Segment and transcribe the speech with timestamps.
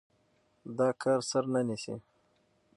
[0.77, 1.95] دا کار سر نه نيسي.